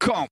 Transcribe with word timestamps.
Come. 0.00 0.28